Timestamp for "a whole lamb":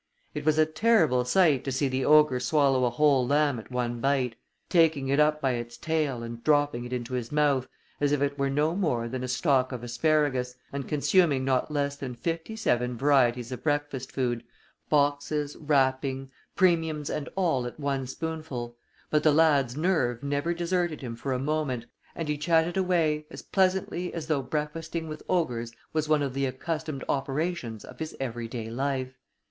2.85-3.59